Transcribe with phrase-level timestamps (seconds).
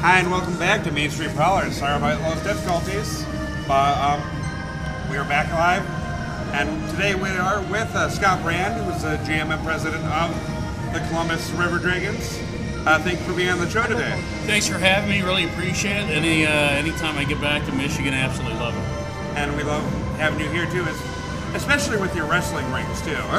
[0.00, 1.76] Hi, and welcome back to Main Street Prowlers.
[1.76, 3.22] Sorry about those difficulties,
[3.68, 4.22] but um,
[5.10, 5.84] we are back live.
[6.54, 10.32] And today we are with uh, Scott Brand, who is the GM and president of
[10.94, 12.38] the Columbus River Dragons.
[12.86, 14.18] Uh, thank you for being on the show today.
[14.46, 15.20] Thanks for having me.
[15.20, 16.16] Really appreciate it.
[16.16, 19.36] Any uh, anytime I get back to Michigan, I absolutely love it.
[19.36, 19.84] And we love
[20.16, 20.86] having you here too,
[21.54, 23.10] especially with your wrestling rings too.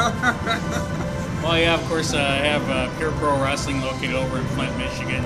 [1.42, 4.78] well, yeah, of course, uh, I have uh, Pure Pro Wrestling located over in Flint,
[4.78, 5.26] Michigan,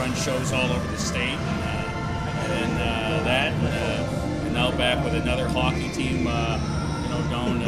[0.00, 1.20] run shows all over the state.
[1.20, 7.26] And, uh, and uh, that, uh, and now back with another hockey team, you know,
[7.30, 7.60] down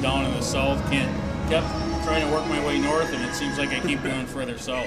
[0.00, 0.78] down in the south.
[0.88, 1.10] Can't
[1.50, 1.66] kept
[2.04, 4.86] trying to work my way north, and it seems like I keep going further south.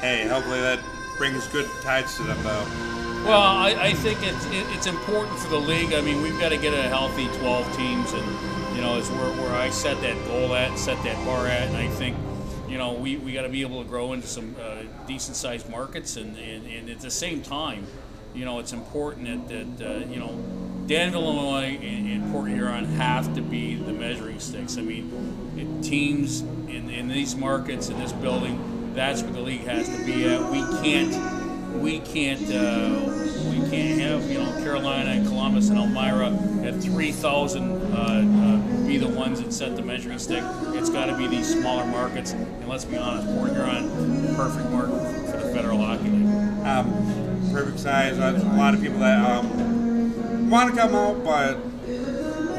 [0.00, 0.80] Hey, hopefully that
[1.18, 2.64] brings good tides to them, though.
[3.26, 5.92] Well, I, I think it's it, it's important for the league.
[5.92, 9.32] I mean, we've got to get a healthy 12 teams, and you know, it's where,
[9.32, 12.16] where I set that goal at, set that bar at, and I think
[12.68, 15.68] you know we, we got to be able to grow into some uh, decent sized
[15.68, 17.86] markets, and, and, and at the same time,
[18.34, 20.38] you know, it's important that, that uh, you know
[20.86, 24.78] Danville, Illinois, and, and, Port Huron have to be the measuring sticks.
[24.78, 29.88] I mean, teams in, in these markets, in this building, that's where the league has
[29.88, 30.50] to be at.
[30.50, 31.12] We can't,
[31.76, 33.00] we can't, uh,
[33.50, 36.30] we can't have you know Carolina and Columbus and Elmira
[36.66, 40.42] at 3,000 uh, uh, be the ones that set the measuring stick.
[40.74, 42.32] It's got to be these smaller markets.
[42.32, 46.66] And let's be honest, Port Huron, perfect market for the Federal Hockey League.
[46.66, 48.18] Um, perfect size.
[48.18, 49.24] There's a lot of people that.
[49.24, 49.76] Um,
[50.50, 51.54] want to come out, but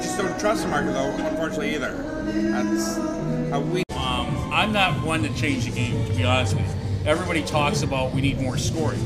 [0.01, 1.11] just don't trust the market though.
[1.11, 1.93] Unfortunately, either.
[1.93, 2.97] That's
[3.49, 3.83] how we.
[3.91, 6.76] Um, I'm not one to change the game, to be honest with you.
[7.07, 9.01] Everybody talks about we need more scoring.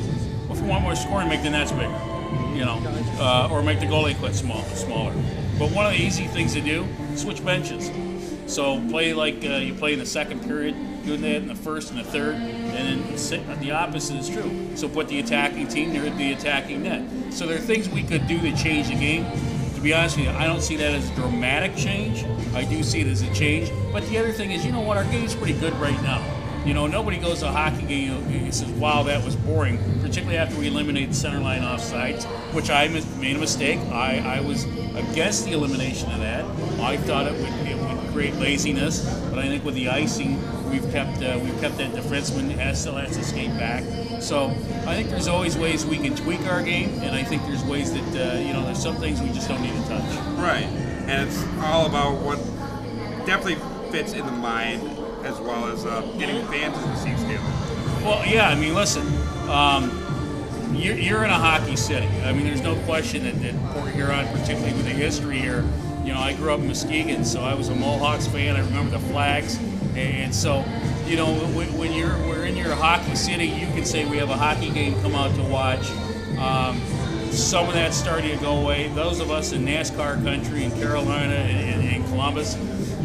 [0.47, 1.83] Well, if you want more scoring, make the nets bigger,
[2.55, 2.81] you know,
[3.19, 5.13] uh, or make the goalie quit small, smaller.
[5.59, 7.91] But one of the easy things to do, switch benches.
[8.51, 10.73] So play like uh, you play in the second period,
[11.05, 14.75] doing that in the first and the third, and then the opposite is true.
[14.75, 17.07] So put the attacking team near the attacking net.
[17.31, 19.27] So there are things we could do to change the game.
[19.75, 22.25] To be honest with you, I don't see that as a dramatic change.
[22.55, 23.71] I do see it as a change.
[23.93, 26.40] But the other thing is, you know what, our game's pretty good right now.
[26.65, 30.37] You know, nobody goes to a hockey game and says, wow, that was boring, particularly
[30.37, 32.23] after we eliminated center line offsides,
[32.53, 33.79] which I made a mistake.
[33.91, 36.45] I, I was against the elimination of that.
[36.79, 40.39] I thought it would, it would create laziness, but I think with the icing,
[40.69, 43.83] we've kept uh, we've kept that defenseman has still has to skate back.
[44.21, 44.49] So
[44.85, 47.91] I think there's always ways we can tweak our game, and I think there's ways
[47.93, 50.15] that uh, you know there's some things we just don't need to touch.
[50.37, 50.65] Right,
[51.07, 52.37] and it's all about what
[53.25, 53.57] definitely
[53.91, 57.39] fits in the mind as well as uh, getting fans in the seats too.
[58.03, 59.05] Well, yeah, I mean, listen.
[59.49, 59.97] Um,
[60.73, 62.07] you're, you're, in a hockey city.
[62.23, 65.65] I mean, there's no question that, that Port Huron, particularly with the history here,
[66.03, 68.55] you know, I grew up in Muskegon, so I was a Mohawks fan.
[68.55, 69.59] I remember the flags.
[69.95, 70.63] And so,
[71.05, 74.37] you know, when you're we're in your hockey city, you can say we have a
[74.37, 75.89] hockey game, come out to watch.
[76.37, 76.81] Um,
[77.31, 78.87] some of that's starting to go away.
[78.89, 82.55] Those of us in NASCAR country in Carolina and, and, and Columbus,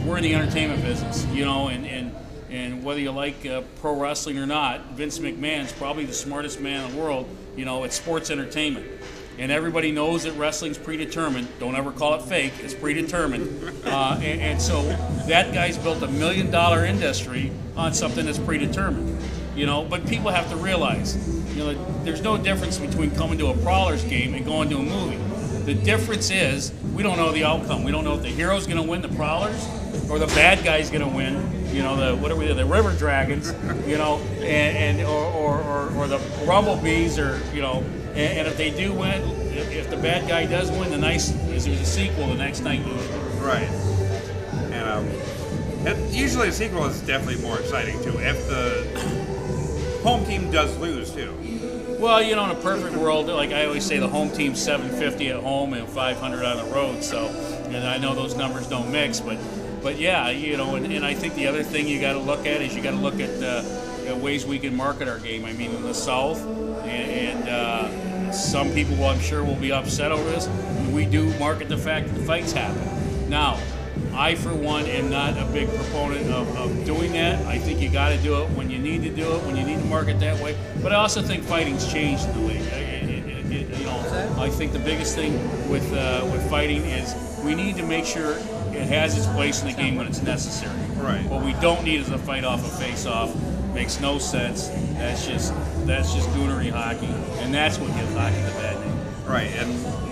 [0.06, 2.14] we're in the entertainment business, you know, and, and,
[2.48, 6.84] and whether you like uh, pro wrestling or not, Vince McMahon's probably the smartest man
[6.84, 7.28] in the world.
[7.56, 8.86] You know, it's sports entertainment
[9.38, 11.46] and everybody knows that wrestling's predetermined.
[11.58, 13.74] Don't ever call it fake; it's predetermined.
[13.86, 14.82] Uh, and, and, so
[15.28, 19.16] that guy's built a million dollar industry on something that's predetermined.
[19.54, 21.16] You know, but people have to realize,
[21.54, 24.82] you know, there's no difference between coming to a Prowlers game and going to a
[24.82, 25.25] movie.
[25.66, 27.84] The difference is we don't know the outcome.
[27.84, 29.68] We don't know if the hero's going to win the Prowlers
[30.08, 31.34] or the bad guy's going to win.
[31.74, 32.50] You know, the what are we?
[32.52, 33.52] The River Dragons.
[33.86, 37.84] You know, and, and or, or, or, or the Rumblebees or you know
[38.16, 39.20] and, and if they do win,
[39.52, 42.80] if, the bad guy does win, the nice is there's a sequel the next night.
[43.40, 43.68] Right.
[44.72, 45.04] And um,
[45.86, 48.18] and usually a sequel is definitely more exciting too.
[48.18, 51.34] If the home team does lose too.
[51.98, 55.30] Well, you know, in a perfect world, like I always say, the home team's 750
[55.30, 57.02] at home and 500 on the road.
[57.02, 57.28] So,
[57.68, 59.38] and I know those numbers don't mix, but,
[59.82, 62.40] but yeah, you know, and, and I think the other thing you got to look
[62.40, 65.46] at is you got to look at uh, ways we can market our game.
[65.46, 66.38] I mean, in the South,
[66.84, 70.48] and, and uh, some people, I'm sure, will be upset over this.
[70.92, 73.30] We do market the fact that the fights happen.
[73.30, 73.58] Now,
[74.14, 77.44] I, for one, am not a big proponent of, of doing that.
[77.46, 79.64] I think you got to do it when you need to do it, when you
[79.64, 80.56] need to market that way.
[80.82, 82.62] But I also think fighting's changed in the league.
[82.62, 85.34] It, it, it, you know, I think the biggest thing
[85.68, 87.14] with uh, with fighting is
[87.44, 90.76] we need to make sure it has its place in the game when it's necessary.
[90.96, 91.24] Right.
[91.26, 93.34] What we don't need is a fight off a face off.
[93.74, 94.68] Makes no sense.
[94.94, 95.52] That's just
[95.86, 97.12] that's just goonery hockey,
[97.42, 98.98] and that's what gives hockey the bad name.
[99.26, 100.05] Right, and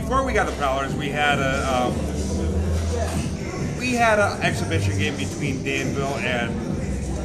[0.00, 1.94] before we got the Prowlers, we had a um,
[3.78, 6.54] we had an exhibition game between Danville and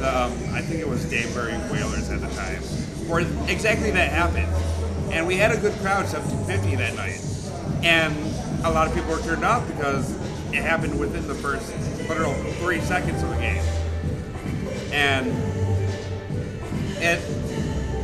[0.00, 2.62] the um, I think it was Danbury Whalers at the time,
[3.08, 3.20] where
[3.50, 4.48] exactly that happened.
[5.12, 7.20] And we had a good crowd, 1750 that night.
[7.84, 8.16] And
[8.64, 10.10] a lot of people were turned off because
[10.50, 11.70] it happened within the first
[12.08, 13.62] literal three seconds of the game.
[14.92, 15.26] And
[17.02, 17.20] it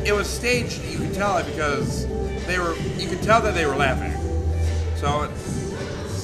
[0.05, 0.83] it was staged.
[0.85, 2.05] You could tell it because
[2.45, 2.75] they were.
[2.97, 4.18] You could tell that they were laughing.
[4.99, 5.31] So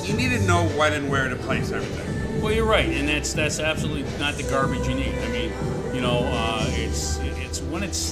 [0.03, 2.41] you need to know when and where to place everything.
[2.41, 5.15] Well, you're right, and that's that's absolutely not the garbage you need.
[5.15, 5.53] I mean,
[5.95, 8.11] you know, uh, it's it's when it's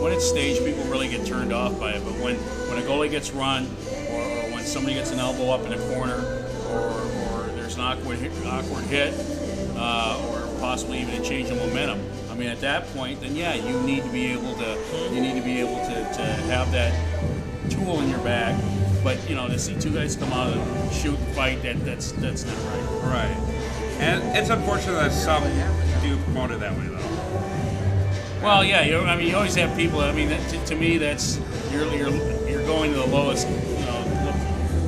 [0.00, 2.04] when it's staged, people really get turned off by it.
[2.04, 3.66] But when when a goalie gets run,
[4.08, 7.80] or, or when somebody gets an elbow up in a corner, or, or there's an
[7.80, 9.12] awkward hit, awkward hit,
[9.76, 12.00] uh, or possibly even a change of momentum.
[12.30, 14.78] I mean, at that point, then yeah, you need to be able to
[15.12, 16.94] you need to be able to, to have that
[17.68, 18.77] tool in your bag.
[19.08, 22.12] But you know, to see two guys come out and shoot and fight, that that's
[22.12, 22.84] that's not right.
[23.04, 23.36] Right.
[24.00, 25.42] And it's unfortunate that some
[26.02, 28.42] do promote it that way, though.
[28.42, 30.00] Well, yeah, you, I mean, you always have people.
[30.00, 31.40] I mean, that, to, to me, that's
[31.72, 32.10] you're, you're
[32.46, 34.04] you're going to the lowest, you know,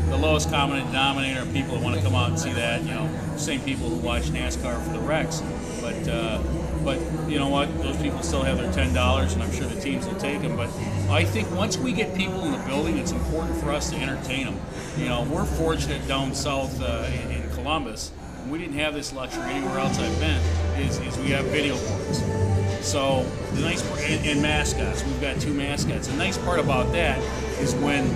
[0.04, 2.82] the, the lowest common denominator of people that want to come out and see that.
[2.82, 3.08] You know,
[3.38, 5.42] same people who watch NASCAR for the wrecks.
[5.80, 6.42] But uh,
[6.84, 6.98] but
[7.28, 7.66] you know what?
[7.82, 10.56] Those people still have their ten dollars, and I'm sure the teams will take them.
[10.56, 10.70] But
[11.08, 14.46] I think once we get people in the building, it's important for us to entertain
[14.46, 14.60] them.
[14.96, 18.12] You know, we're fortunate down south uh, in, in Columbus.
[18.48, 20.40] We didn't have this luxury anywhere else I've been.
[20.80, 22.22] Is, is we have video boards.
[22.84, 25.04] So the nice part, and, and mascots.
[25.04, 26.08] We've got two mascots.
[26.08, 27.18] The nice part about that
[27.60, 28.06] is when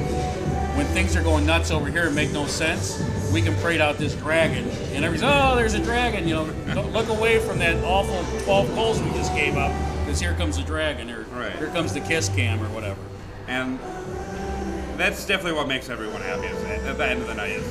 [0.76, 3.00] when things are going nuts over here and make no sense,
[3.32, 6.28] we can parade out this dragon, and everybody's oh, there's a dragon.
[6.28, 9.72] You know, look away from that awful 12 goals we just gave up,
[10.04, 11.56] because here comes the dragon, or Right.
[11.56, 13.00] here comes the kiss cam, or whatever.
[13.48, 13.78] And
[14.96, 17.64] that's definitely what makes everyone happy at the end of the night is